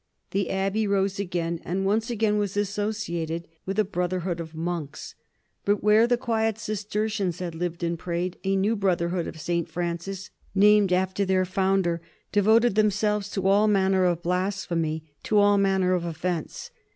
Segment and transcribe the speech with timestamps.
[0.31, 5.13] The abbey rose again, and once again was associated with a brotherhood of monks.
[5.63, 9.69] But where the quiet Cistercians had lived and prayed a new brotherhood of St.
[9.69, 12.01] Francis, named after their founder,
[12.31, 16.71] devoted themselves to all manner of blasphemy, to all manner of offence.